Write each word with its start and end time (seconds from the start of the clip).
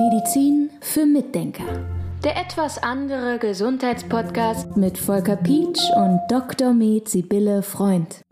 Medizin 0.00 0.70
für 0.80 1.04
Mitdenker. 1.04 1.84
Der 2.24 2.38
etwas 2.38 2.82
andere 2.82 3.38
Gesundheitspodcast 3.38 4.78
mit 4.78 4.96
Volker 4.96 5.36
Pietsch 5.36 5.82
und 5.94 6.18
Dr. 6.30 6.72
Med 6.72 7.08
Sibylle 7.10 7.62
Freund. 7.62 8.22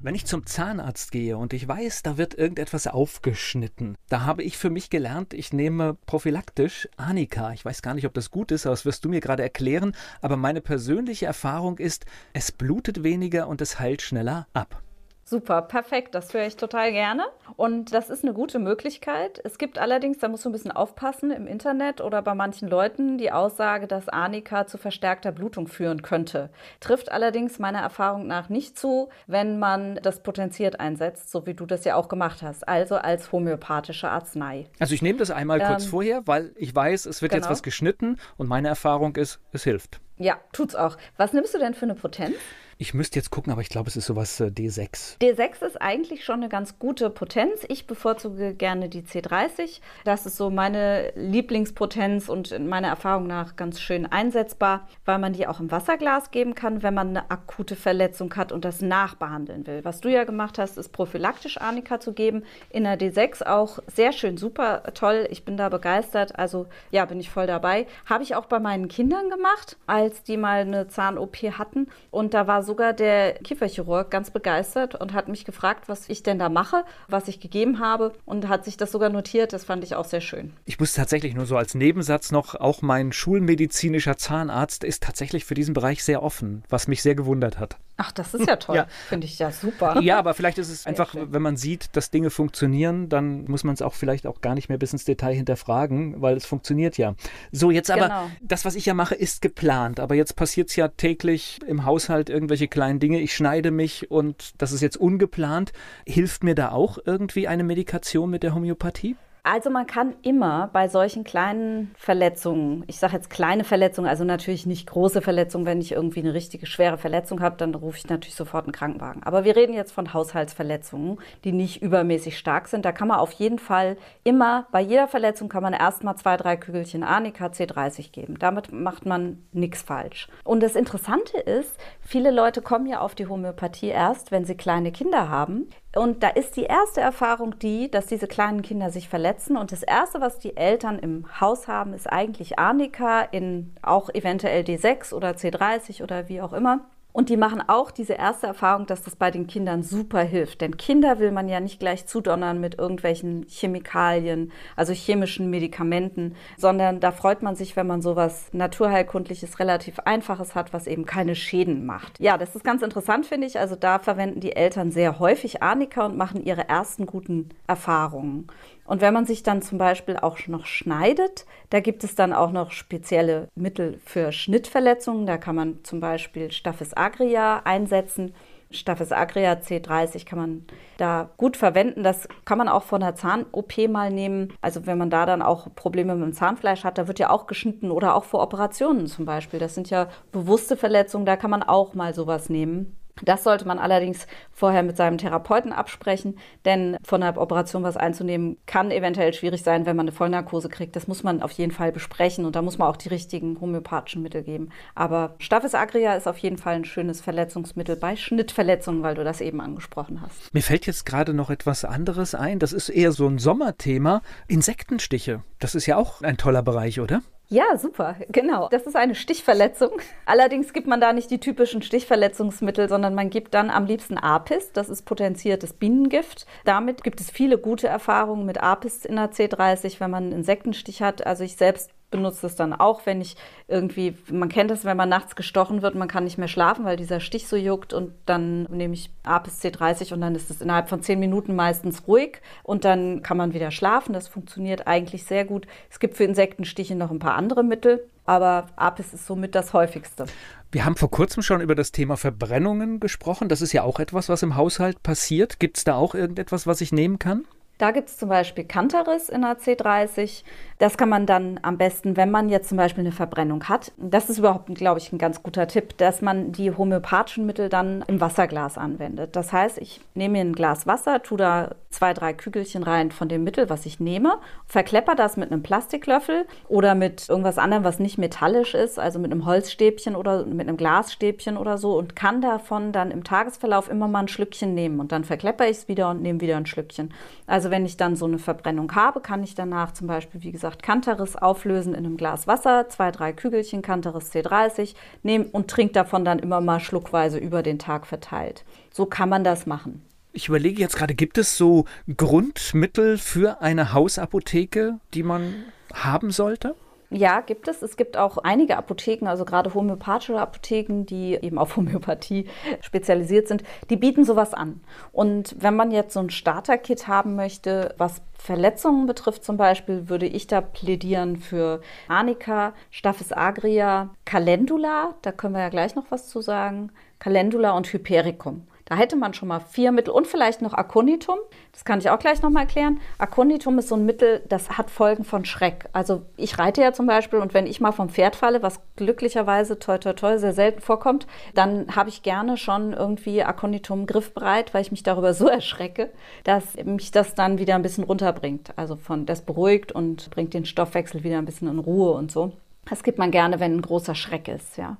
Wenn 0.00 0.14
ich 0.14 0.26
zum 0.26 0.46
Zahnarzt 0.46 1.10
gehe 1.10 1.36
und 1.36 1.52
ich 1.52 1.66
weiß, 1.66 2.04
da 2.04 2.18
wird 2.18 2.34
irgendetwas 2.34 2.86
aufgeschnitten, 2.86 3.96
da 4.08 4.24
habe 4.24 4.44
ich 4.44 4.56
für 4.56 4.70
mich 4.70 4.90
gelernt, 4.90 5.34
ich 5.34 5.52
nehme 5.52 5.96
prophylaktisch 6.06 6.88
Anika. 6.96 7.52
Ich 7.52 7.64
weiß 7.64 7.82
gar 7.82 7.94
nicht, 7.94 8.06
ob 8.06 8.14
das 8.14 8.30
gut 8.30 8.52
ist, 8.52 8.64
aber 8.64 8.74
das 8.74 8.84
wirst 8.84 9.04
du 9.04 9.08
mir 9.08 9.20
gerade 9.20 9.42
erklären. 9.42 9.96
Aber 10.22 10.36
meine 10.36 10.60
persönliche 10.60 11.26
Erfahrung 11.26 11.78
ist, 11.78 12.06
es 12.32 12.52
blutet 12.52 13.02
weniger 13.02 13.48
und 13.48 13.60
es 13.60 13.80
heilt 13.80 14.02
schneller 14.02 14.46
ab. 14.52 14.82
Super, 15.28 15.60
perfekt, 15.60 16.14
das 16.14 16.32
höre 16.32 16.46
ich 16.46 16.56
total 16.56 16.90
gerne. 16.90 17.26
Und 17.56 17.92
das 17.92 18.08
ist 18.08 18.24
eine 18.24 18.32
gute 18.32 18.58
Möglichkeit. 18.58 19.38
Es 19.44 19.58
gibt 19.58 19.78
allerdings, 19.78 20.16
da 20.16 20.28
musst 20.28 20.46
du 20.46 20.48
ein 20.48 20.52
bisschen 20.52 20.72
aufpassen 20.72 21.30
im 21.30 21.46
Internet 21.46 22.00
oder 22.00 22.22
bei 22.22 22.34
manchen 22.34 22.66
Leuten, 22.66 23.18
die 23.18 23.30
Aussage, 23.30 23.86
dass 23.86 24.08
Arnika 24.08 24.66
zu 24.66 24.78
verstärkter 24.78 25.30
Blutung 25.30 25.68
führen 25.68 26.00
könnte. 26.00 26.48
Trifft 26.80 27.12
allerdings 27.12 27.58
meiner 27.58 27.80
Erfahrung 27.80 28.26
nach 28.26 28.48
nicht 28.48 28.78
zu, 28.78 29.10
wenn 29.26 29.58
man 29.58 29.96
das 29.96 30.22
potenziert 30.22 30.80
einsetzt, 30.80 31.30
so 31.30 31.44
wie 31.44 31.52
du 31.52 31.66
das 31.66 31.84
ja 31.84 31.96
auch 31.96 32.08
gemacht 32.08 32.40
hast, 32.40 32.66
also 32.66 32.94
als 32.94 33.30
homöopathische 33.30 34.08
Arznei. 34.08 34.64
Also 34.78 34.94
ich 34.94 35.02
nehme 35.02 35.18
das 35.18 35.30
einmal 35.30 35.60
kurz 35.60 35.84
ähm, 35.84 35.90
vorher, 35.90 36.26
weil 36.26 36.54
ich 36.56 36.74
weiß, 36.74 37.04
es 37.04 37.20
wird 37.20 37.32
genau. 37.32 37.42
jetzt 37.42 37.50
was 37.50 37.62
geschnitten 37.62 38.16
und 38.38 38.48
meine 38.48 38.68
Erfahrung 38.68 39.14
ist, 39.16 39.40
es 39.52 39.64
hilft. 39.64 40.00
Ja, 40.16 40.38
tut's 40.52 40.74
auch. 40.74 40.96
Was 41.18 41.34
nimmst 41.34 41.52
du 41.52 41.58
denn 41.58 41.74
für 41.74 41.84
eine 41.84 41.96
Potenz? 41.96 42.34
Ich 42.80 42.94
müsste 42.94 43.18
jetzt 43.18 43.32
gucken, 43.32 43.52
aber 43.52 43.60
ich 43.60 43.70
glaube, 43.70 43.88
es 43.88 43.96
ist 43.96 44.06
sowas 44.06 44.38
äh, 44.38 44.44
D6. 44.44 45.18
D6 45.18 45.66
ist 45.66 45.82
eigentlich 45.82 46.24
schon 46.24 46.36
eine 46.36 46.48
ganz 46.48 46.78
gute 46.78 47.10
Potenz. 47.10 47.66
Ich 47.66 47.88
bevorzuge 47.88 48.54
gerne 48.54 48.88
die 48.88 49.02
C30. 49.02 49.80
Das 50.04 50.26
ist 50.26 50.36
so 50.36 50.48
meine 50.48 51.10
Lieblingspotenz 51.16 52.28
und 52.28 52.52
in 52.52 52.68
meiner 52.68 52.86
Erfahrung 52.86 53.26
nach 53.26 53.56
ganz 53.56 53.80
schön 53.80 54.06
einsetzbar, 54.06 54.86
weil 55.04 55.18
man 55.18 55.32
die 55.32 55.48
auch 55.48 55.58
im 55.58 55.72
Wasserglas 55.72 56.30
geben 56.30 56.54
kann, 56.54 56.84
wenn 56.84 56.94
man 56.94 57.08
eine 57.08 57.32
akute 57.32 57.74
Verletzung 57.74 58.36
hat 58.36 58.52
und 58.52 58.64
das 58.64 58.80
nachbehandeln 58.80 59.66
will. 59.66 59.84
Was 59.84 60.00
du 60.00 60.08
ja 60.08 60.22
gemacht 60.22 60.56
hast, 60.56 60.78
ist 60.78 60.90
prophylaktisch 60.90 61.60
Arnika 61.60 61.98
zu 61.98 62.12
geben. 62.12 62.44
In 62.70 62.84
der 62.84 62.96
D6 62.96 63.44
auch 63.44 63.80
sehr 63.88 64.12
schön, 64.12 64.36
super 64.36 64.84
toll. 64.94 65.26
Ich 65.30 65.44
bin 65.44 65.56
da 65.56 65.68
begeistert. 65.68 66.38
Also 66.38 66.68
ja, 66.92 67.04
bin 67.06 67.18
ich 67.18 67.28
voll 67.28 67.48
dabei. 67.48 67.88
Habe 68.06 68.22
ich 68.22 68.36
auch 68.36 68.46
bei 68.46 68.60
meinen 68.60 68.86
Kindern 68.86 69.30
gemacht, 69.30 69.76
als 69.88 70.22
die 70.22 70.36
mal 70.36 70.60
eine 70.60 70.86
Zahn-OP 70.86 71.38
hatten. 71.58 71.88
Und 72.12 72.34
da 72.34 72.46
war 72.46 72.67
sogar 72.68 72.92
der 72.92 73.32
Kieferchirurg 73.32 74.10
ganz 74.10 74.30
begeistert 74.30 74.94
und 74.94 75.14
hat 75.14 75.26
mich 75.26 75.44
gefragt, 75.44 75.88
was 75.88 76.08
ich 76.08 76.22
denn 76.22 76.38
da 76.38 76.48
mache, 76.48 76.84
was 77.08 77.26
ich 77.26 77.40
gegeben 77.40 77.80
habe 77.80 78.12
und 78.26 78.48
hat 78.48 78.64
sich 78.64 78.76
das 78.76 78.92
sogar 78.92 79.08
notiert. 79.08 79.52
Das 79.52 79.64
fand 79.64 79.82
ich 79.82 79.96
auch 79.96 80.04
sehr 80.04 80.20
schön. 80.20 80.52
Ich 80.66 80.78
muss 80.78 80.92
tatsächlich 80.92 81.34
nur 81.34 81.46
so 81.46 81.56
als 81.56 81.74
Nebensatz 81.74 82.30
noch, 82.30 82.54
auch 82.54 82.82
mein 82.82 83.10
schulmedizinischer 83.12 84.18
Zahnarzt 84.18 84.84
ist 84.84 85.02
tatsächlich 85.02 85.46
für 85.46 85.54
diesen 85.54 85.74
Bereich 85.74 86.04
sehr 86.04 86.22
offen, 86.22 86.62
was 86.68 86.86
mich 86.86 87.02
sehr 87.02 87.14
gewundert 87.14 87.58
hat. 87.58 87.78
Ach, 88.00 88.12
das 88.12 88.32
ist 88.32 88.46
ja 88.46 88.56
toll. 88.56 88.76
Ja. 88.76 88.86
Finde 89.08 89.26
ich 89.26 89.38
ja 89.40 89.50
super. 89.50 90.00
Ja, 90.00 90.18
aber 90.20 90.32
vielleicht 90.32 90.58
ist 90.58 90.70
es 90.70 90.84
Sehr 90.84 90.90
einfach, 90.90 91.12
schön. 91.12 91.32
wenn 91.32 91.42
man 91.42 91.56
sieht, 91.56 91.96
dass 91.96 92.10
Dinge 92.10 92.30
funktionieren, 92.30 93.08
dann 93.08 93.44
muss 93.46 93.64
man 93.64 93.74
es 93.74 93.82
auch 93.82 93.94
vielleicht 93.94 94.26
auch 94.26 94.40
gar 94.40 94.54
nicht 94.54 94.68
mehr 94.68 94.78
bis 94.78 94.92
ins 94.92 95.04
Detail 95.04 95.34
hinterfragen, 95.34 96.22
weil 96.22 96.36
es 96.36 96.46
funktioniert 96.46 96.96
ja. 96.96 97.16
So, 97.50 97.72
jetzt 97.72 97.90
aber, 97.90 98.02
genau. 98.02 98.30
das, 98.40 98.64
was 98.64 98.76
ich 98.76 98.86
ja 98.86 98.94
mache, 98.94 99.16
ist 99.16 99.42
geplant. 99.42 99.98
Aber 99.98 100.14
jetzt 100.14 100.36
passiert 100.36 100.70
es 100.70 100.76
ja 100.76 100.86
täglich 100.88 101.58
im 101.66 101.84
Haushalt 101.84 102.30
irgendwelche 102.30 102.68
kleinen 102.68 103.00
Dinge. 103.00 103.20
Ich 103.20 103.34
schneide 103.34 103.72
mich 103.72 104.10
und 104.12 104.52
das 104.58 104.70
ist 104.70 104.80
jetzt 104.80 104.96
ungeplant. 104.96 105.72
Hilft 106.06 106.44
mir 106.44 106.54
da 106.54 106.70
auch 106.70 106.98
irgendwie 107.04 107.48
eine 107.48 107.64
Medikation 107.64 108.30
mit 108.30 108.44
der 108.44 108.54
Homöopathie? 108.54 109.16
Also 109.42 109.70
man 109.70 109.86
kann 109.86 110.14
immer 110.22 110.68
bei 110.72 110.88
solchen 110.88 111.24
kleinen 111.24 111.94
Verletzungen, 111.96 112.84
ich 112.86 112.98
sage 112.98 113.14
jetzt 113.14 113.30
kleine 113.30 113.64
Verletzungen, 113.64 114.08
also 114.08 114.24
natürlich 114.24 114.66
nicht 114.66 114.88
große 114.88 115.22
Verletzungen, 115.22 115.66
wenn 115.66 115.80
ich 115.80 115.92
irgendwie 115.92 116.20
eine 116.20 116.34
richtige 116.34 116.66
schwere 116.66 116.98
Verletzung 116.98 117.40
habe, 117.40 117.56
dann 117.56 117.74
rufe 117.74 117.98
ich 117.98 118.08
natürlich 118.08 118.34
sofort 118.34 118.64
einen 118.64 118.72
Krankenwagen. 118.72 119.22
Aber 119.22 119.44
wir 119.44 119.56
reden 119.56 119.72
jetzt 119.74 119.92
von 119.92 120.12
Haushaltsverletzungen, 120.12 121.18
die 121.44 121.52
nicht 121.52 121.82
übermäßig 121.82 122.38
stark 122.38 122.68
sind. 122.68 122.84
Da 122.84 122.92
kann 122.92 123.08
man 123.08 123.18
auf 123.18 123.32
jeden 123.32 123.58
Fall 123.58 123.96
immer, 124.24 124.66
bei 124.72 124.80
jeder 124.80 125.08
Verletzung 125.08 125.48
kann 125.48 125.62
man 125.62 125.72
erstmal 125.72 126.16
zwei, 126.16 126.36
drei 126.36 126.56
Kügelchen 126.56 127.02
Anika 127.02 127.46
C30 127.46 128.12
geben. 128.12 128.38
Damit 128.38 128.72
macht 128.72 129.06
man 129.06 129.44
nichts 129.52 129.82
falsch. 129.82 130.28
Und 130.44 130.62
das 130.62 130.76
Interessante 130.76 131.38
ist, 131.38 131.78
viele 132.00 132.30
Leute 132.30 132.62
kommen 132.62 132.86
ja 132.86 133.00
auf 133.00 133.14
die 133.14 133.26
Homöopathie 133.26 133.88
erst, 133.88 134.30
wenn 134.30 134.44
sie 134.44 134.56
kleine 134.56 134.92
Kinder 134.92 135.28
haben. 135.28 135.68
Und 135.94 136.22
da 136.22 136.28
ist 136.28 136.56
die 136.56 136.64
erste 136.64 137.00
Erfahrung 137.00 137.58
die, 137.58 137.90
dass 137.90 138.06
diese 138.06 138.26
kleinen 138.26 138.62
Kinder 138.62 138.90
sich 138.90 139.08
verletzen. 139.08 139.56
Und 139.56 139.72
das 139.72 139.82
Erste, 139.82 140.20
was 140.20 140.38
die 140.38 140.56
Eltern 140.56 140.98
im 140.98 141.40
Haus 141.40 141.66
haben, 141.66 141.94
ist 141.94 142.06
eigentlich 142.06 142.58
Arnika 142.58 143.22
in 143.22 143.74
auch 143.82 144.10
eventuell 144.10 144.62
D6 144.62 145.14
oder 145.14 145.30
C30 145.30 146.02
oder 146.02 146.28
wie 146.28 146.42
auch 146.42 146.52
immer. 146.52 146.80
Und 147.12 147.30
die 147.30 147.36
machen 147.36 147.62
auch 147.66 147.90
diese 147.90 148.12
erste 148.12 148.46
Erfahrung, 148.46 148.86
dass 148.86 149.02
das 149.02 149.16
bei 149.16 149.30
den 149.30 149.46
Kindern 149.46 149.82
super 149.82 150.20
hilft. 150.20 150.60
Denn 150.60 150.76
Kinder 150.76 151.18
will 151.18 151.32
man 151.32 151.48
ja 151.48 151.58
nicht 151.58 151.80
gleich 151.80 152.06
zudonnern 152.06 152.60
mit 152.60 152.78
irgendwelchen 152.78 153.46
Chemikalien, 153.48 154.52
also 154.76 154.92
chemischen 154.92 155.50
Medikamenten, 155.50 156.36
sondern 156.58 157.00
da 157.00 157.10
freut 157.10 157.42
man 157.42 157.56
sich, 157.56 157.76
wenn 157.76 157.86
man 157.86 158.02
sowas 158.02 158.50
naturheilkundliches, 158.52 159.58
relativ 159.58 159.98
einfaches 160.00 160.54
hat, 160.54 160.72
was 160.72 160.86
eben 160.86 161.06
keine 161.06 161.34
Schäden 161.34 161.86
macht. 161.86 162.20
Ja, 162.20 162.38
das 162.38 162.54
ist 162.54 162.62
ganz 162.62 162.82
interessant, 162.82 163.26
finde 163.26 163.46
ich. 163.46 163.58
Also 163.58 163.74
da 163.74 163.98
verwenden 163.98 164.40
die 164.40 164.54
Eltern 164.54 164.92
sehr 164.92 165.18
häufig 165.18 165.62
Arnika 165.62 166.06
und 166.06 166.16
machen 166.16 166.44
ihre 166.44 166.68
ersten 166.68 167.06
guten 167.06 167.48
Erfahrungen. 167.66 168.46
Und 168.88 169.02
wenn 169.02 169.12
man 169.12 169.26
sich 169.26 169.42
dann 169.42 169.60
zum 169.60 169.76
Beispiel 169.76 170.16
auch 170.16 170.38
noch 170.46 170.64
schneidet, 170.64 171.44
da 171.68 171.80
gibt 171.80 172.04
es 172.04 172.14
dann 172.14 172.32
auch 172.32 172.52
noch 172.52 172.70
spezielle 172.70 173.48
Mittel 173.54 174.00
für 174.02 174.32
Schnittverletzungen. 174.32 175.26
Da 175.26 175.36
kann 175.36 175.56
man 175.56 175.84
zum 175.84 176.00
Beispiel 176.00 176.50
Staphylos 176.50 176.96
agria 176.96 177.60
einsetzen. 177.64 178.34
Staphylos 178.70 179.12
agria 179.12 179.52
C30 179.52 180.24
kann 180.24 180.38
man 180.38 180.66
da 180.96 181.28
gut 181.36 181.58
verwenden. 181.58 182.02
Das 182.02 182.28
kann 182.46 182.56
man 182.56 182.68
auch 182.68 182.84
von 182.84 183.02
der 183.02 183.14
Zahn-OP 183.14 183.76
mal 183.90 184.10
nehmen. 184.10 184.54
Also 184.62 184.86
wenn 184.86 184.96
man 184.96 185.10
da 185.10 185.26
dann 185.26 185.42
auch 185.42 185.68
Probleme 185.74 186.14
mit 186.14 186.24
dem 186.24 186.32
Zahnfleisch 186.32 186.82
hat, 186.82 186.96
da 186.96 187.06
wird 187.08 187.18
ja 187.18 187.28
auch 187.28 187.46
geschnitten 187.46 187.90
oder 187.90 188.14
auch 188.14 188.24
vor 188.24 188.42
Operationen 188.42 189.06
zum 189.06 189.26
Beispiel. 189.26 189.60
Das 189.60 189.74
sind 189.74 189.90
ja 189.90 190.08
bewusste 190.32 190.78
Verletzungen, 190.78 191.26
da 191.26 191.36
kann 191.36 191.50
man 191.50 191.62
auch 191.62 191.92
mal 191.92 192.14
sowas 192.14 192.48
nehmen. 192.48 192.97
Das 193.22 193.44
sollte 193.44 193.66
man 193.66 193.78
allerdings 193.78 194.26
vorher 194.52 194.82
mit 194.82 194.96
seinem 194.96 195.18
Therapeuten 195.18 195.72
absprechen, 195.72 196.38
denn 196.64 196.96
von 197.02 197.20
der 197.20 197.40
Operation 197.40 197.82
was 197.82 197.96
einzunehmen 197.96 198.56
kann 198.66 198.90
eventuell 198.90 199.32
schwierig 199.32 199.62
sein, 199.62 199.86
wenn 199.86 199.96
man 199.96 200.04
eine 200.04 200.12
Vollnarkose 200.12 200.68
kriegt. 200.68 200.96
Das 200.96 201.08
muss 201.08 201.22
man 201.22 201.42
auf 201.42 201.52
jeden 201.52 201.72
Fall 201.72 201.92
besprechen 201.92 202.44
und 202.44 202.56
da 202.56 202.62
muss 202.62 202.78
man 202.78 202.88
auch 202.88 202.96
die 202.96 203.08
richtigen 203.08 203.60
homöopathischen 203.60 204.22
Mittel 204.22 204.42
geben. 204.42 204.70
Aber 204.94 205.34
Staphylos 205.38 205.74
agria 205.74 206.14
ist 206.14 206.26
auf 206.26 206.38
jeden 206.38 206.58
Fall 206.58 206.74
ein 206.74 206.84
schönes 206.84 207.20
Verletzungsmittel 207.20 207.96
bei 207.96 208.16
Schnittverletzungen, 208.16 209.02
weil 209.02 209.14
du 209.14 209.24
das 209.24 209.40
eben 209.40 209.60
angesprochen 209.60 210.20
hast. 210.20 210.52
Mir 210.52 210.62
fällt 210.62 210.86
jetzt 210.86 211.06
gerade 211.06 211.34
noch 211.34 211.50
etwas 211.50 211.84
anderes 211.84 212.34
ein. 212.34 212.58
Das 212.58 212.72
ist 212.72 212.88
eher 212.88 213.12
so 213.12 213.26
ein 213.26 213.38
Sommerthema. 213.38 214.22
Insektenstiche. 214.46 215.42
Das 215.58 215.74
ist 215.74 215.86
ja 215.86 215.96
auch 215.96 216.22
ein 216.22 216.36
toller 216.36 216.62
Bereich, 216.62 217.00
oder? 217.00 217.22
Ja, 217.50 217.78
super, 217.78 218.16
genau. 218.28 218.68
Das 218.68 218.82
ist 218.82 218.94
eine 218.94 219.14
Stichverletzung. 219.14 219.92
Allerdings 220.26 220.74
gibt 220.74 220.86
man 220.86 221.00
da 221.00 221.14
nicht 221.14 221.30
die 221.30 221.40
typischen 221.40 221.80
Stichverletzungsmittel, 221.80 222.90
sondern 222.90 223.14
man 223.14 223.30
gibt 223.30 223.54
dann 223.54 223.70
am 223.70 223.86
liebsten 223.86 224.18
Apis, 224.18 224.72
das 224.72 224.90
ist 224.90 225.06
potenziertes 225.06 225.72
Bienengift. 225.72 226.46
Damit 226.66 227.02
gibt 227.04 227.20
es 227.20 227.30
viele 227.30 227.56
gute 227.56 227.88
Erfahrungen 227.88 228.44
mit 228.44 228.62
Apis 228.62 229.06
in 229.06 229.16
der 229.16 229.32
C30, 229.32 229.98
wenn 229.98 230.10
man 230.10 230.24
einen 230.24 230.32
Insektenstich 230.32 231.00
hat. 231.00 231.26
Also 231.26 231.42
ich 231.42 231.56
selbst 231.56 231.90
benutze 232.10 232.46
es 232.46 232.56
dann 232.56 232.72
auch, 232.72 233.06
wenn 233.06 233.20
ich 233.20 233.36
irgendwie, 233.66 234.16
man 234.30 234.48
kennt 234.48 234.70
es, 234.70 234.84
wenn 234.84 234.96
man 234.96 235.08
nachts 235.08 235.36
gestochen 235.36 235.82
wird, 235.82 235.94
man 235.94 236.08
kann 236.08 236.24
nicht 236.24 236.38
mehr 236.38 236.48
schlafen, 236.48 236.84
weil 236.84 236.96
dieser 236.96 237.20
Stich 237.20 237.48
so 237.48 237.56
juckt 237.56 237.92
und 237.92 238.12
dann 238.26 238.62
nehme 238.64 238.94
ich 238.94 239.10
A 239.24 239.38
bis 239.38 239.62
C30 239.62 240.14
und 240.14 240.20
dann 240.20 240.34
ist 240.34 240.50
es 240.50 240.60
innerhalb 240.60 240.88
von 240.88 241.02
zehn 241.02 241.18
Minuten 241.18 241.54
meistens 241.54 242.06
ruhig 242.06 242.40
und 242.62 242.84
dann 242.84 243.22
kann 243.22 243.36
man 243.36 243.52
wieder 243.54 243.70
schlafen. 243.70 244.12
Das 244.12 244.28
funktioniert 244.28 244.86
eigentlich 244.86 245.24
sehr 245.24 245.44
gut. 245.44 245.66
Es 245.90 246.00
gibt 246.00 246.16
für 246.16 246.24
Insektenstiche 246.24 246.94
noch 246.94 247.10
ein 247.10 247.18
paar 247.18 247.34
andere 247.34 247.62
Mittel, 247.62 248.06
aber 248.24 248.66
Apis 248.76 249.12
ist 249.12 249.26
somit 249.26 249.54
das 249.54 249.72
häufigste. 249.72 250.26
Wir 250.70 250.84
haben 250.84 250.96
vor 250.96 251.10
kurzem 251.10 251.42
schon 251.42 251.62
über 251.62 251.74
das 251.74 251.92
Thema 251.92 252.16
Verbrennungen 252.16 253.00
gesprochen. 253.00 253.48
Das 253.48 253.62
ist 253.62 253.72
ja 253.72 253.82
auch 253.82 254.00
etwas, 254.00 254.28
was 254.28 254.42
im 254.42 254.54
Haushalt 254.54 255.02
passiert. 255.02 255.60
Gibt 255.60 255.78
es 255.78 255.84
da 255.84 255.94
auch 255.94 256.14
irgendetwas, 256.14 256.66
was 256.66 256.82
ich 256.82 256.92
nehmen 256.92 257.18
kann? 257.18 257.44
Da 257.78 257.92
gibt 257.92 258.08
es 258.08 258.16
zum 258.16 258.28
Beispiel 258.28 258.64
Cantaris 258.64 259.28
in 259.28 259.42
der 259.42 259.56
C30. 259.56 260.42
Das 260.78 260.96
kann 260.96 261.08
man 261.08 261.26
dann 261.26 261.60
am 261.62 261.78
besten, 261.78 262.16
wenn 262.16 262.30
man 262.30 262.48
jetzt 262.48 262.68
zum 262.68 262.76
Beispiel 262.76 263.04
eine 263.04 263.12
Verbrennung 263.12 263.64
hat. 263.68 263.92
Das 263.96 264.28
ist 264.28 264.38
überhaupt, 264.38 264.74
glaube 264.74 264.98
ich, 264.98 265.12
ein 265.12 265.18
ganz 265.18 265.44
guter 265.44 265.68
Tipp, 265.68 265.96
dass 265.96 266.20
man 266.20 266.50
die 266.50 266.72
homöopathischen 266.72 267.46
Mittel 267.46 267.68
dann 267.68 268.04
im 268.08 268.20
Wasserglas 268.20 268.78
anwendet. 268.78 269.36
Das 269.36 269.52
heißt, 269.52 269.78
ich 269.78 270.00
nehme 270.14 270.32
mir 270.32 270.40
ein 270.40 270.52
Glas 270.54 270.88
Wasser, 270.88 271.22
tue 271.22 271.38
da 271.38 271.76
zwei, 271.90 272.12
drei 272.12 272.32
Kügelchen 272.32 272.82
rein 272.82 273.10
von 273.10 273.28
dem 273.28 273.44
Mittel, 273.44 273.70
was 273.70 273.86
ich 273.86 274.00
nehme, 274.00 274.38
verklepper 274.66 275.14
das 275.14 275.36
mit 275.36 275.50
einem 275.50 275.62
Plastiklöffel 275.62 276.46
oder 276.68 276.94
mit 276.94 277.28
irgendwas 277.28 277.58
anderem, 277.58 277.84
was 277.84 277.98
nicht 277.98 278.18
metallisch 278.18 278.74
ist, 278.74 278.98
also 278.98 279.18
mit 279.18 279.32
einem 279.32 279.46
Holzstäbchen 279.46 280.14
oder 280.14 280.44
mit 280.44 280.68
einem 280.68 280.76
Glasstäbchen 280.76 281.56
oder 281.56 281.78
so 281.78 281.96
und 281.96 282.14
kann 282.14 282.40
davon 282.42 282.92
dann 282.92 283.10
im 283.10 283.24
Tagesverlauf 283.24 283.88
immer 283.88 284.08
mal 284.08 284.20
ein 284.20 284.28
Schlückchen 284.28 284.74
nehmen 284.74 285.00
und 285.00 285.12
dann 285.12 285.24
verklepper 285.24 285.64
ich 285.64 285.78
es 285.78 285.88
wieder 285.88 286.10
und 286.10 286.22
nehme 286.22 286.40
wieder 286.40 286.56
ein 286.56 286.66
Schlückchen. 286.66 287.12
Also 287.46 287.70
wenn 287.70 287.86
ich 287.86 287.96
dann 287.96 288.16
so 288.16 288.26
eine 288.26 288.38
Verbrennung 288.38 288.94
habe, 288.94 289.20
kann 289.20 289.42
ich 289.42 289.54
danach 289.54 289.92
zum 289.92 290.06
Beispiel, 290.06 290.42
wie 290.42 290.52
gesagt, 290.52 290.82
Cantaris 290.82 291.36
auflösen 291.36 291.94
in 291.94 292.04
einem 292.04 292.16
Glas 292.16 292.46
Wasser, 292.46 292.88
zwei, 292.88 293.10
drei 293.10 293.32
Kügelchen 293.32 293.82
Cantaris 293.82 294.32
C30 294.32 294.94
nehmen 295.22 295.46
und 295.46 295.68
trinke 295.70 295.94
davon 295.94 296.24
dann 296.24 296.38
immer 296.38 296.60
mal 296.60 296.80
schluckweise 296.80 297.38
über 297.38 297.62
den 297.62 297.78
Tag 297.78 298.06
verteilt. 298.06 298.64
So 298.90 299.06
kann 299.06 299.28
man 299.28 299.44
das 299.44 299.66
machen. 299.66 300.02
Ich 300.38 300.46
überlege 300.46 300.80
jetzt 300.80 300.94
gerade, 300.94 301.16
gibt 301.16 301.36
es 301.36 301.56
so 301.56 301.84
Grundmittel 302.16 303.18
für 303.18 303.60
eine 303.60 303.92
Hausapotheke, 303.92 305.00
die 305.12 305.24
man 305.24 305.64
haben 305.92 306.30
sollte? 306.30 306.76
Ja, 307.10 307.40
gibt 307.40 307.66
es. 307.66 307.82
Es 307.82 307.96
gibt 307.96 308.16
auch 308.16 308.38
einige 308.38 308.76
Apotheken, 308.76 309.26
also 309.26 309.44
gerade 309.44 309.74
homöopathische 309.74 310.38
Apotheken, 310.38 311.02
die 311.06 311.34
eben 311.34 311.58
auf 311.58 311.76
Homöopathie 311.76 312.46
spezialisiert 312.82 313.48
sind, 313.48 313.64
die 313.90 313.96
bieten 313.96 314.24
sowas 314.24 314.54
an. 314.54 314.80
Und 315.10 315.56
wenn 315.58 315.74
man 315.74 315.90
jetzt 315.90 316.14
so 316.14 316.20
ein 316.20 316.30
Starter-Kit 316.30 317.08
haben 317.08 317.34
möchte, 317.34 317.96
was 317.98 318.22
Verletzungen 318.38 319.06
betrifft 319.06 319.42
zum 319.42 319.56
Beispiel, 319.56 320.08
würde 320.08 320.26
ich 320.26 320.46
da 320.46 320.60
plädieren 320.60 321.38
für 321.38 321.80
Arnica, 322.06 322.74
Staphylos 322.92 323.32
agria, 323.32 324.10
Calendula, 324.24 325.16
da 325.22 325.32
können 325.32 325.54
wir 325.54 325.62
ja 325.62 325.68
gleich 325.68 325.96
noch 325.96 326.04
was 326.10 326.28
zu 326.28 326.40
sagen, 326.42 326.92
Calendula 327.18 327.72
und 327.72 327.92
Hypericum. 327.92 328.68
Da 328.88 328.96
hätte 328.96 329.16
man 329.16 329.34
schon 329.34 329.48
mal 329.48 329.60
vier 329.60 329.92
Mittel 329.92 330.12
und 330.14 330.26
vielleicht 330.26 330.62
noch 330.62 330.72
Aconitum. 330.72 331.38
Das 331.72 331.84
kann 331.84 331.98
ich 331.98 332.08
auch 332.08 332.18
gleich 332.18 332.40
noch 332.40 332.48
mal 332.48 332.60
erklären. 332.60 333.00
Aconitum 333.18 333.78
ist 333.78 333.88
so 333.88 333.96
ein 333.96 334.06
Mittel, 334.06 334.42
das 334.48 334.78
hat 334.78 334.90
Folgen 334.90 335.24
von 335.24 335.44
Schreck. 335.44 335.90
Also 335.92 336.22
ich 336.38 336.58
reite 336.58 336.80
ja 336.80 336.94
zum 336.94 337.06
Beispiel 337.06 337.38
und 337.38 337.52
wenn 337.52 337.66
ich 337.66 337.82
mal 337.82 337.92
vom 337.92 338.08
Pferd 338.08 338.34
falle, 338.34 338.62
was 338.62 338.80
glücklicherweise 338.96 339.78
toi 339.78 339.98
toi 339.98 340.14
toi 340.14 340.38
sehr 340.38 340.54
selten 340.54 340.80
vorkommt, 340.80 341.26
dann 341.54 341.94
habe 341.96 342.08
ich 342.08 342.22
gerne 342.22 342.56
schon 342.56 342.94
irgendwie 342.94 343.42
Aconitum 343.42 344.06
griffbereit, 344.06 344.72
weil 344.72 344.80
ich 344.80 344.90
mich 344.90 345.02
darüber 345.02 345.34
so 345.34 345.48
erschrecke, 345.48 346.08
dass 346.44 346.64
mich 346.82 347.10
das 347.10 347.34
dann 347.34 347.58
wieder 347.58 347.74
ein 347.74 347.82
bisschen 347.82 348.04
runterbringt. 348.04 348.72
Also 348.76 348.96
von 348.96 349.26
das 349.26 349.42
beruhigt 349.42 349.92
und 349.92 350.30
bringt 350.30 350.54
den 350.54 350.64
Stoffwechsel 350.64 351.24
wieder 351.24 351.36
ein 351.36 351.44
bisschen 351.44 351.68
in 351.68 351.78
Ruhe 351.78 352.12
und 352.12 352.32
so. 352.32 352.52
Das 352.88 353.02
gibt 353.02 353.18
man 353.18 353.30
gerne, 353.30 353.60
wenn 353.60 353.74
ein 353.74 353.82
großer 353.82 354.14
Schreck 354.14 354.48
ist, 354.48 354.78
ja. 354.78 354.96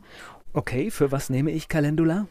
Okay, 0.52 0.90
für 0.90 1.10
was 1.10 1.30
nehme 1.30 1.52
ich 1.52 1.68
Calendula? 1.68 2.26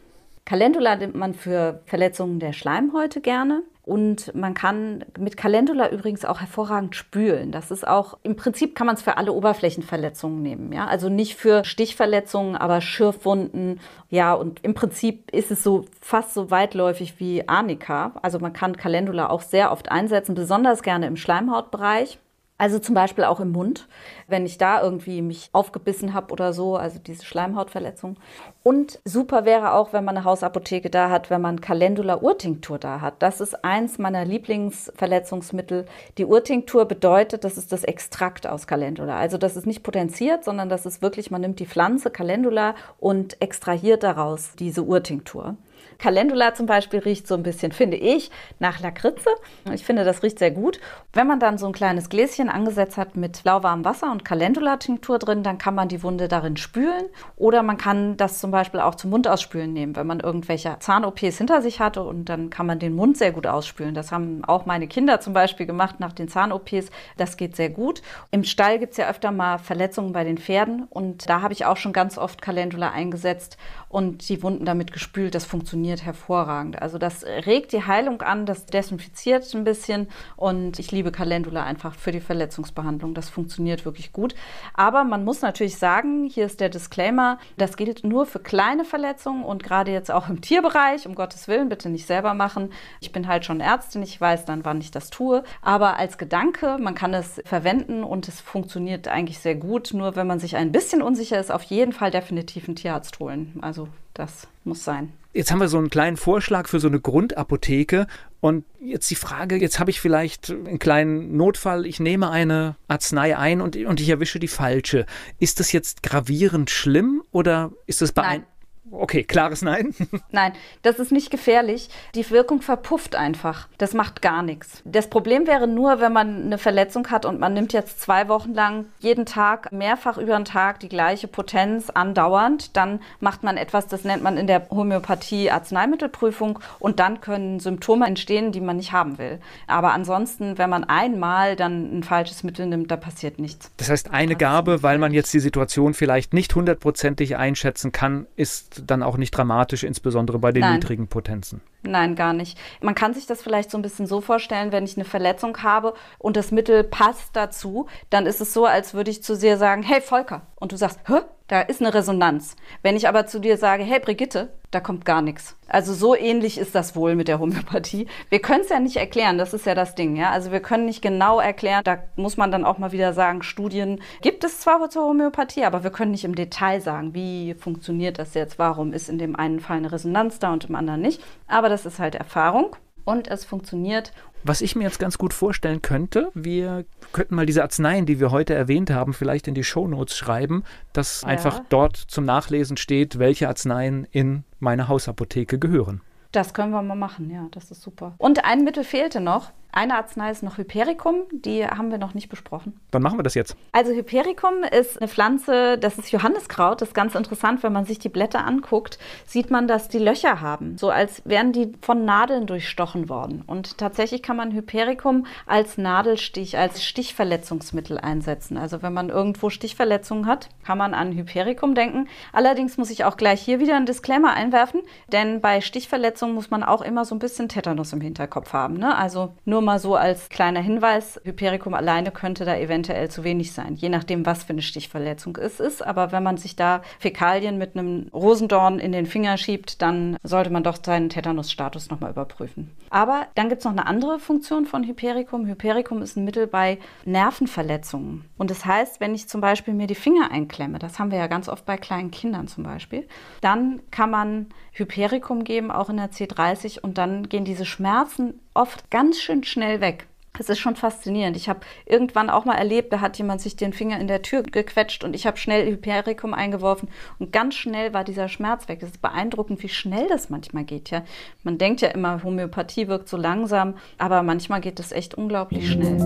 Calendula 0.48 0.96
nimmt 0.96 1.14
man 1.14 1.34
für 1.34 1.82
Verletzungen 1.84 2.40
der 2.40 2.54
Schleimhäute 2.54 3.20
gerne. 3.20 3.64
Und 3.82 4.34
man 4.34 4.54
kann 4.54 5.04
mit 5.18 5.36
Calendula 5.36 5.90
übrigens 5.90 6.24
auch 6.24 6.40
hervorragend 6.40 6.96
spülen. 6.96 7.52
Das 7.52 7.70
ist 7.70 7.86
auch, 7.86 8.16
im 8.22 8.34
Prinzip 8.34 8.74
kann 8.74 8.86
man 8.86 8.96
es 8.96 9.02
für 9.02 9.18
alle 9.18 9.34
Oberflächenverletzungen 9.34 10.40
nehmen. 10.40 10.72
Ja? 10.72 10.86
Also 10.86 11.10
nicht 11.10 11.36
für 11.36 11.64
Stichverletzungen, 11.64 12.56
aber 12.56 12.80
Schürfwunden. 12.80 13.78
Ja, 14.08 14.32
und 14.32 14.64
im 14.64 14.72
Prinzip 14.72 15.30
ist 15.32 15.50
es 15.50 15.62
so 15.62 15.84
fast 16.00 16.32
so 16.32 16.50
weitläufig 16.50 17.20
wie 17.20 17.46
Arnika. 17.46 18.12
Also 18.22 18.38
man 18.38 18.54
kann 18.54 18.74
Calendula 18.74 19.28
auch 19.28 19.42
sehr 19.42 19.70
oft 19.70 19.90
einsetzen, 19.90 20.34
besonders 20.34 20.82
gerne 20.82 21.08
im 21.08 21.16
Schleimhautbereich. 21.16 22.18
Also 22.60 22.80
zum 22.80 22.96
Beispiel 22.96 23.22
auch 23.22 23.38
im 23.38 23.52
Mund, 23.52 23.86
wenn 24.26 24.44
ich 24.44 24.58
da 24.58 24.82
irgendwie 24.82 25.22
mich 25.22 25.48
aufgebissen 25.52 26.12
habe 26.12 26.32
oder 26.32 26.52
so, 26.52 26.76
also 26.76 26.98
diese 26.98 27.24
Schleimhautverletzung. 27.24 28.16
Und 28.64 28.98
super 29.04 29.44
wäre 29.44 29.74
auch, 29.74 29.92
wenn 29.92 30.04
man 30.04 30.16
eine 30.16 30.24
Hausapotheke 30.24 30.90
da 30.90 31.08
hat, 31.08 31.30
wenn 31.30 31.40
man 31.40 31.60
Calendula 31.60 32.16
Urtinktur 32.16 32.80
da 32.80 33.00
hat. 33.00 33.22
Das 33.22 33.40
ist 33.40 33.64
eins 33.64 33.98
meiner 33.98 34.24
Lieblingsverletzungsmittel. 34.24 35.86
Die 36.18 36.24
Urtinktur 36.24 36.84
bedeutet, 36.84 37.44
das 37.44 37.58
ist 37.58 37.70
das 37.70 37.84
Extrakt 37.84 38.48
aus 38.48 38.66
Calendula. 38.66 39.16
Also 39.16 39.38
das 39.38 39.56
ist 39.56 39.66
nicht 39.66 39.84
potenziert, 39.84 40.42
sondern 40.42 40.68
das 40.68 40.84
ist 40.84 41.00
wirklich, 41.00 41.30
man 41.30 41.42
nimmt 41.42 41.60
die 41.60 41.66
Pflanze 41.66 42.10
Calendula 42.10 42.74
und 42.98 43.40
extrahiert 43.40 44.02
daraus 44.02 44.50
diese 44.58 44.82
Urtinktur. 44.82 45.56
Calendula 45.98 46.54
zum 46.54 46.66
Beispiel 46.66 47.00
riecht 47.00 47.26
so 47.26 47.34
ein 47.34 47.42
bisschen, 47.42 47.72
finde 47.72 47.96
ich, 47.96 48.30
nach 48.58 48.80
Lakritze. 48.80 49.30
Ich 49.72 49.84
finde, 49.84 50.04
das 50.04 50.22
riecht 50.22 50.38
sehr 50.38 50.50
gut. 50.50 50.80
Wenn 51.12 51.26
man 51.26 51.40
dann 51.40 51.58
so 51.58 51.66
ein 51.66 51.72
kleines 51.72 52.08
Gläschen 52.08 52.48
angesetzt 52.48 52.96
hat 52.96 53.16
mit 53.16 53.42
lauwarmem 53.44 53.84
Wasser 53.84 54.12
und 54.12 54.24
Calendula-Tinktur 54.24 55.18
drin, 55.18 55.42
dann 55.42 55.58
kann 55.58 55.74
man 55.74 55.88
die 55.88 56.02
Wunde 56.02 56.28
darin 56.28 56.56
spülen. 56.56 57.06
Oder 57.36 57.62
man 57.62 57.78
kann 57.78 58.16
das 58.16 58.38
zum 58.40 58.50
Beispiel 58.50 58.80
auch 58.80 58.94
zum 58.94 59.10
Mundausspülen 59.10 59.72
nehmen, 59.72 59.96
wenn 59.96 60.06
man 60.06 60.20
irgendwelche 60.20 60.76
Zahn-OPs 60.78 61.38
hinter 61.38 61.62
sich 61.62 61.80
hatte 61.80 62.02
und 62.02 62.26
dann 62.26 62.50
kann 62.50 62.66
man 62.66 62.78
den 62.78 62.94
Mund 62.94 63.16
sehr 63.16 63.32
gut 63.32 63.46
ausspülen. 63.46 63.94
Das 63.94 64.12
haben 64.12 64.44
auch 64.44 64.66
meine 64.66 64.86
Kinder 64.88 65.20
zum 65.20 65.32
Beispiel 65.32 65.66
gemacht 65.66 66.00
nach 66.00 66.12
den 66.12 66.28
Zahn-OPs. 66.28 66.90
Das 67.16 67.36
geht 67.36 67.56
sehr 67.56 67.70
gut. 67.70 68.02
Im 68.30 68.44
Stall 68.44 68.78
gibt 68.78 68.92
es 68.92 68.98
ja 68.98 69.08
öfter 69.08 69.32
mal 69.32 69.58
Verletzungen 69.58 70.12
bei 70.12 70.24
den 70.24 70.38
Pferden 70.38 70.86
und 70.90 71.28
da 71.28 71.40
habe 71.40 71.52
ich 71.52 71.64
auch 71.64 71.76
schon 71.76 71.92
ganz 71.92 72.18
oft 72.18 72.40
Calendula 72.42 72.90
eingesetzt 72.90 73.56
und 73.88 74.28
die 74.28 74.42
Wunden 74.42 74.64
damit 74.64 74.92
gespült. 74.92 75.34
Das 75.34 75.44
funktioniert 75.44 75.67
hervorragend. 75.72 76.80
Also 76.80 76.98
das 76.98 77.24
regt 77.24 77.72
die 77.72 77.84
Heilung 77.84 78.22
an, 78.22 78.46
das 78.46 78.66
desinfiziert 78.66 79.52
ein 79.54 79.64
bisschen 79.64 80.08
und 80.36 80.78
ich 80.78 80.90
liebe 80.92 81.12
Calendula 81.12 81.64
einfach 81.64 81.94
für 81.94 82.12
die 82.12 82.20
Verletzungsbehandlung. 82.20 83.14
Das 83.14 83.28
funktioniert 83.28 83.84
wirklich 83.84 84.12
gut. 84.12 84.34
Aber 84.74 85.04
man 85.04 85.24
muss 85.24 85.42
natürlich 85.42 85.76
sagen, 85.76 86.26
hier 86.26 86.46
ist 86.46 86.60
der 86.60 86.68
Disclaimer, 86.68 87.38
das 87.56 87.76
gilt 87.76 88.04
nur 88.04 88.26
für 88.26 88.38
kleine 88.38 88.84
Verletzungen 88.84 89.44
und 89.44 89.62
gerade 89.62 89.92
jetzt 89.92 90.10
auch 90.10 90.28
im 90.28 90.40
Tierbereich, 90.40 91.06
um 91.06 91.14
Gottes 91.14 91.48
Willen, 91.48 91.68
bitte 91.68 91.88
nicht 91.88 92.06
selber 92.06 92.34
machen. 92.34 92.70
Ich 93.00 93.12
bin 93.12 93.28
halt 93.28 93.44
schon 93.44 93.60
Ärztin, 93.60 94.02
ich 94.02 94.20
weiß 94.20 94.44
dann, 94.44 94.64
wann 94.64 94.80
ich 94.80 94.90
das 94.90 95.10
tue. 95.10 95.44
Aber 95.62 95.96
als 95.96 96.18
Gedanke, 96.18 96.78
man 96.78 96.94
kann 96.94 97.14
es 97.14 97.40
verwenden 97.44 98.04
und 98.04 98.28
es 98.28 98.40
funktioniert 98.40 99.08
eigentlich 99.08 99.38
sehr 99.38 99.54
gut. 99.54 99.92
Nur 99.92 100.16
wenn 100.16 100.26
man 100.26 100.40
sich 100.40 100.56
ein 100.56 100.72
bisschen 100.72 101.02
unsicher 101.02 101.38
ist, 101.38 101.50
auf 101.50 101.62
jeden 101.64 101.92
Fall 101.92 102.10
definitiv 102.10 102.68
einen 102.68 102.76
Tierarzt 102.76 103.18
holen. 103.20 103.58
Also 103.60 103.88
das 104.14 104.48
muss 104.68 104.84
sein. 104.84 105.12
Jetzt 105.34 105.50
haben 105.50 105.60
wir 105.60 105.68
so 105.68 105.78
einen 105.78 105.90
kleinen 105.90 106.16
Vorschlag 106.16 106.68
für 106.68 106.80
so 106.80 106.88
eine 106.88 107.00
Grundapotheke. 107.00 108.06
Und 108.40 108.64
jetzt 108.80 109.10
die 109.10 109.14
Frage, 109.14 109.56
jetzt 109.56 109.78
habe 109.78 109.90
ich 109.90 110.00
vielleicht 110.00 110.50
einen 110.50 110.78
kleinen 110.78 111.36
Notfall, 111.36 111.86
ich 111.86 112.00
nehme 112.00 112.30
eine 112.30 112.76
Arznei 112.86 113.36
ein 113.36 113.60
und, 113.60 113.76
und 113.76 114.00
ich 114.00 114.08
erwische 114.08 114.38
die 114.38 114.48
falsche. 114.48 115.06
Ist 115.38 115.60
das 115.60 115.72
jetzt 115.72 116.02
gravierend 116.02 116.70
schlimm 116.70 117.22
oder 117.30 117.72
ist 117.86 118.00
das 118.00 118.12
bei 118.12 118.22
Nein. 118.22 118.46
Okay, 118.90 119.24
klares 119.24 119.62
Nein. 119.62 119.94
Nein, 120.30 120.52
das 120.82 120.98
ist 120.98 121.12
nicht 121.12 121.30
gefährlich. 121.30 121.88
Die 122.14 122.28
Wirkung 122.30 122.62
verpufft 122.62 123.14
einfach. 123.14 123.68
Das 123.78 123.94
macht 123.94 124.22
gar 124.22 124.42
nichts. 124.42 124.82
Das 124.84 125.08
Problem 125.08 125.46
wäre 125.46 125.66
nur, 125.66 126.00
wenn 126.00 126.12
man 126.12 126.44
eine 126.44 126.58
Verletzung 126.58 127.08
hat 127.08 127.24
und 127.24 127.40
man 127.40 127.54
nimmt 127.54 127.72
jetzt 127.72 128.00
zwei 128.00 128.28
Wochen 128.28 128.54
lang 128.54 128.86
jeden 128.98 129.26
Tag 129.26 129.72
mehrfach 129.72 130.18
über 130.18 130.36
den 130.36 130.44
Tag 130.44 130.80
die 130.80 130.88
gleiche 130.88 131.28
Potenz 131.28 131.90
andauernd, 131.90 132.76
dann 132.76 133.00
macht 133.20 133.42
man 133.42 133.56
etwas, 133.56 133.86
das 133.86 134.04
nennt 134.04 134.22
man 134.22 134.36
in 134.36 134.46
der 134.46 134.68
Homöopathie 134.70 135.50
Arzneimittelprüfung 135.50 136.58
und 136.78 137.00
dann 137.00 137.20
können 137.20 137.60
Symptome 137.60 138.06
entstehen, 138.06 138.52
die 138.52 138.60
man 138.60 138.76
nicht 138.76 138.92
haben 138.92 139.18
will. 139.18 139.40
Aber 139.66 139.92
ansonsten, 139.92 140.58
wenn 140.58 140.70
man 140.70 140.84
einmal 140.84 141.56
dann 141.56 141.98
ein 141.98 142.02
falsches 142.02 142.42
Mittel 142.42 142.66
nimmt, 142.66 142.90
da 142.90 142.96
passiert 142.96 143.38
nichts. 143.38 143.70
Das 143.76 143.90
heißt, 143.90 144.10
eine 144.10 144.36
Gabe, 144.36 144.82
weil 144.82 144.98
man 144.98 145.12
jetzt 145.12 145.32
die 145.34 145.40
Situation 145.40 145.94
vielleicht 145.94 146.32
nicht 146.32 146.54
hundertprozentig 146.54 147.36
einschätzen 147.36 147.92
kann, 147.92 148.26
ist 148.36 148.77
dann 148.86 149.02
auch 149.02 149.16
nicht 149.16 149.30
dramatisch, 149.30 149.82
insbesondere 149.84 150.38
bei 150.38 150.52
den 150.52 150.60
Nein. 150.60 150.74
niedrigen 150.74 151.08
Potenzen. 151.08 151.60
Nein, 151.82 152.16
gar 152.16 152.32
nicht. 152.32 152.58
Man 152.80 152.94
kann 152.94 153.14
sich 153.14 153.26
das 153.26 153.40
vielleicht 153.40 153.70
so 153.70 153.78
ein 153.78 153.82
bisschen 153.82 154.06
so 154.06 154.20
vorstellen, 154.20 154.72
wenn 154.72 154.84
ich 154.84 154.96
eine 154.96 155.04
Verletzung 155.04 155.62
habe 155.62 155.94
und 156.18 156.36
das 156.36 156.50
Mittel 156.50 156.82
passt 156.82 157.36
dazu, 157.36 157.86
dann 158.10 158.26
ist 158.26 158.40
es 158.40 158.52
so, 158.52 158.66
als 158.66 158.94
würde 158.94 159.10
ich 159.10 159.22
zu 159.22 159.36
dir 159.36 159.56
sagen, 159.56 159.82
hey 159.82 160.00
Volker, 160.00 160.42
und 160.56 160.72
du 160.72 160.76
sagst, 160.76 161.00
hä? 161.06 161.20
Da 161.48 161.62
ist 161.62 161.80
eine 161.80 161.94
Resonanz. 161.94 162.56
Wenn 162.82 162.94
ich 162.94 163.08
aber 163.08 163.26
zu 163.26 163.38
dir 163.38 163.56
sage, 163.56 163.82
hey 163.82 164.00
Brigitte, 164.00 164.52
da 164.70 164.80
kommt 164.80 165.06
gar 165.06 165.22
nichts. 165.22 165.56
Also 165.66 165.94
so 165.94 166.14
ähnlich 166.14 166.58
ist 166.58 166.74
das 166.74 166.94
wohl 166.94 167.14
mit 167.14 167.26
der 167.26 167.38
Homöopathie. 167.38 168.06
Wir 168.28 168.40
können 168.40 168.60
es 168.60 168.68
ja 168.68 168.80
nicht 168.80 168.96
erklären, 168.96 169.38
das 169.38 169.54
ist 169.54 169.64
ja 169.64 169.74
das 169.74 169.94
Ding, 169.94 170.16
ja. 170.16 170.30
Also 170.30 170.52
wir 170.52 170.60
können 170.60 170.84
nicht 170.84 171.00
genau 171.00 171.40
erklären, 171.40 171.82
da 171.84 172.00
muss 172.16 172.36
man 172.36 172.50
dann 172.50 172.66
auch 172.66 172.76
mal 172.76 172.92
wieder 172.92 173.14
sagen, 173.14 173.42
Studien 173.42 174.02
gibt 174.20 174.44
es 174.44 174.60
zwar 174.60 174.90
zur 174.90 175.06
Homöopathie, 175.06 175.64
aber 175.64 175.84
wir 175.84 175.90
können 175.90 176.10
nicht 176.10 176.24
im 176.24 176.34
Detail 176.34 176.82
sagen, 176.82 177.14
wie 177.14 177.54
funktioniert 177.54 178.18
das 178.18 178.34
jetzt, 178.34 178.58
warum 178.58 178.92
ist 178.92 179.08
in 179.08 179.18
dem 179.18 179.34
einen 179.34 179.60
Fall 179.60 179.78
eine 179.78 179.90
Resonanz 179.90 180.38
da 180.38 180.52
und 180.52 180.66
im 180.66 180.74
anderen 180.74 181.00
nicht. 181.00 181.22
Aber 181.46 181.67
das 181.68 181.86
ist 181.86 181.98
halt 181.98 182.14
Erfahrung 182.14 182.76
und 183.04 183.28
es 183.28 183.44
funktioniert 183.44 184.12
was 184.44 184.60
ich 184.60 184.76
mir 184.76 184.84
jetzt 184.84 184.98
ganz 184.98 185.18
gut 185.18 185.34
vorstellen 185.34 185.82
könnte, 185.82 186.30
wir 186.34 186.84
könnten 187.12 187.34
mal 187.34 187.46
diese 187.46 187.62
Arzneien, 187.62 188.06
die 188.06 188.20
wir 188.20 188.30
heute 188.30 188.54
erwähnt 188.54 188.90
haben, 188.90 189.12
vielleicht 189.12 189.48
in 189.48 189.54
die 189.54 189.64
Shownotes 189.64 190.16
schreiben, 190.16 190.64
dass 190.92 191.22
ja. 191.22 191.28
einfach 191.28 191.60
dort 191.68 191.96
zum 191.96 192.24
Nachlesen 192.24 192.76
steht, 192.76 193.18
welche 193.18 193.48
Arzneien 193.48 194.06
in 194.10 194.44
meine 194.60 194.88
Hausapotheke 194.88 195.58
gehören. 195.58 196.00
Das 196.32 196.52
können 196.52 196.72
wir 196.72 196.82
mal 196.82 196.94
machen, 196.94 197.30
ja, 197.30 197.46
das 197.50 197.70
ist 197.70 197.82
super. 197.82 198.14
Und 198.18 198.44
ein 198.44 198.62
Mittel 198.62 198.84
fehlte 198.84 199.20
noch. 199.20 199.50
Eine 199.70 199.96
Arznei 199.96 200.30
ist 200.30 200.42
noch 200.42 200.56
Hypericum, 200.56 201.24
die 201.30 201.64
haben 201.64 201.90
wir 201.90 201.98
noch 201.98 202.14
nicht 202.14 202.28
besprochen. 202.28 202.80
Dann 202.90 203.02
machen 203.02 203.18
wir 203.18 203.22
das 203.22 203.34
jetzt. 203.34 203.54
Also 203.72 203.92
Hypericum 203.92 204.64
ist 204.64 204.98
eine 204.98 205.08
Pflanze, 205.08 205.76
das 205.78 205.98
ist 205.98 206.10
Johanniskraut. 206.10 206.80
Das 206.80 206.88
ist 206.88 206.94
ganz 206.94 207.14
interessant, 207.14 207.62
wenn 207.62 207.72
man 207.72 207.84
sich 207.84 207.98
die 207.98 208.08
Blätter 208.08 208.44
anguckt, 208.44 208.98
sieht 209.26 209.50
man, 209.50 209.68
dass 209.68 209.88
die 209.88 209.98
Löcher 209.98 210.40
haben, 210.40 210.78
so 210.78 210.90
als 210.90 211.22
wären 211.26 211.52
die 211.52 211.72
von 211.82 212.04
Nadeln 212.04 212.46
durchstochen 212.46 213.08
worden. 213.08 213.44
Und 213.46 213.78
tatsächlich 213.78 214.22
kann 214.22 214.36
man 214.36 214.52
Hypericum 214.52 215.26
als 215.46 215.76
Nadelstich, 215.76 216.56
als 216.56 216.82
Stichverletzungsmittel 216.82 217.98
einsetzen. 217.98 218.56
Also 218.56 218.82
wenn 218.82 218.94
man 218.94 219.10
irgendwo 219.10 219.50
Stichverletzungen 219.50 220.26
hat, 220.26 220.48
kann 220.64 220.78
man 220.78 220.94
an 220.94 221.12
Hypericum 221.12 221.74
denken. 221.74 222.08
Allerdings 222.32 222.78
muss 222.78 222.90
ich 222.90 223.04
auch 223.04 223.16
gleich 223.16 223.42
hier 223.42 223.60
wieder 223.60 223.76
einen 223.76 223.86
Disclaimer 223.86 224.32
einwerfen, 224.32 224.80
denn 225.12 225.40
bei 225.40 225.60
Stichverletzungen 225.60 226.34
muss 226.34 226.50
man 226.50 226.62
auch 226.62 226.82
immer 226.82 227.04
so 227.04 227.14
ein 227.14 227.18
bisschen 227.20 227.48
Tetanus 227.48 227.92
im 227.92 228.00
Hinterkopf 228.00 228.52
haben. 228.52 228.74
Ne? 228.74 228.96
Also 228.96 229.34
nur 229.44 229.57
mal 229.60 229.78
so 229.78 229.94
als 229.94 230.28
kleiner 230.28 230.60
Hinweis, 230.60 231.20
Hypericum 231.24 231.74
alleine 231.74 232.10
könnte 232.10 232.44
da 232.44 232.56
eventuell 232.56 233.10
zu 233.10 233.24
wenig 233.24 233.52
sein, 233.52 233.74
je 233.74 233.88
nachdem, 233.88 234.26
was 234.26 234.44
für 234.44 234.52
eine 234.52 234.62
Stichverletzung 234.62 235.36
es 235.36 235.60
ist. 235.60 235.84
Aber 235.84 236.12
wenn 236.12 236.22
man 236.22 236.36
sich 236.36 236.56
da 236.56 236.82
Fäkalien 236.98 237.58
mit 237.58 237.76
einem 237.76 238.08
Rosendorn 238.12 238.78
in 238.78 238.92
den 238.92 239.06
Finger 239.06 239.36
schiebt, 239.36 239.82
dann 239.82 240.16
sollte 240.22 240.50
man 240.50 240.62
doch 240.62 240.78
seinen 240.82 241.08
Tetanusstatus 241.08 241.90
nochmal 241.90 242.10
überprüfen. 242.10 242.70
Aber 242.90 243.26
dann 243.34 243.48
gibt 243.48 243.60
es 243.60 243.64
noch 243.64 243.72
eine 243.72 243.86
andere 243.86 244.18
Funktion 244.18 244.66
von 244.66 244.84
Hypericum. 244.84 245.46
Hypericum 245.46 246.02
ist 246.02 246.16
ein 246.16 246.24
Mittel 246.24 246.46
bei 246.46 246.78
Nervenverletzungen. 247.04 248.24
Und 248.36 248.50
das 248.50 248.64
heißt, 248.64 249.00
wenn 249.00 249.14
ich 249.14 249.28
zum 249.28 249.40
Beispiel 249.40 249.74
mir 249.74 249.86
die 249.86 249.94
Finger 249.94 250.30
einklemme, 250.30 250.78
das 250.78 250.98
haben 250.98 251.10
wir 251.10 251.18
ja 251.18 251.26
ganz 251.26 251.48
oft 251.48 251.66
bei 251.66 251.76
kleinen 251.76 252.10
Kindern 252.10 252.48
zum 252.48 252.64
Beispiel, 252.64 253.06
dann 253.40 253.80
kann 253.90 254.10
man 254.10 254.46
Hypericum 254.72 255.44
geben, 255.44 255.70
auch 255.70 255.90
in 255.90 255.96
der 255.96 256.10
C30, 256.10 256.80
und 256.80 256.98
dann 256.98 257.28
gehen 257.28 257.44
diese 257.44 257.66
Schmerzen 257.66 258.40
oft 258.54 258.90
ganz 258.90 259.20
schön 259.20 259.44
schnell 259.44 259.80
weg. 259.80 260.06
Es 260.38 260.48
ist 260.48 260.60
schon 260.60 260.76
faszinierend. 260.76 261.36
Ich 261.36 261.48
habe 261.48 261.60
irgendwann 261.84 262.30
auch 262.30 262.44
mal 262.44 262.54
erlebt, 262.54 262.92
da 262.92 263.00
hat 263.00 263.18
jemand 263.18 263.40
sich 263.40 263.56
den 263.56 263.72
Finger 263.72 263.98
in 263.98 264.06
der 264.06 264.22
Tür 264.22 264.42
gequetscht 264.42 265.02
und 265.02 265.14
ich 265.14 265.26
habe 265.26 265.36
schnell 265.36 265.66
Hypericum 265.66 266.32
eingeworfen 266.32 266.88
und 267.18 267.32
ganz 267.32 267.56
schnell 267.56 267.92
war 267.92 268.04
dieser 268.04 268.28
Schmerz 268.28 268.68
weg. 268.68 268.78
Es 268.82 268.90
ist 268.90 269.02
beeindruckend, 269.02 269.62
wie 269.62 269.68
schnell 269.68 270.06
das 270.08 270.30
manchmal 270.30 270.64
geht. 270.64 270.90
Ja, 270.90 271.02
man 271.42 271.58
denkt 271.58 271.80
ja 271.80 271.88
immer, 271.88 272.22
Homöopathie 272.22 272.88
wirkt 272.88 273.08
so 273.08 273.16
langsam, 273.16 273.74
aber 273.98 274.22
manchmal 274.22 274.60
geht 274.60 274.78
es 274.78 274.92
echt 274.92 275.14
unglaublich 275.14 275.70
schnell. 275.70 275.96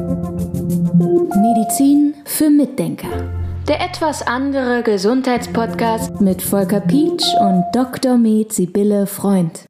Medizin 1.42 2.14
für 2.24 2.48
Mitdenker. 2.48 3.08
Der 3.68 3.80
etwas 3.80 4.26
andere 4.26 4.82
Gesundheitspodcast 4.82 6.20
mit 6.20 6.42
Volker 6.42 6.80
Pietsch 6.80 7.26
und 7.40 7.64
Dr. 7.72 8.16
Med 8.16 8.52
Sibylle 8.52 9.06
Freund. 9.06 9.66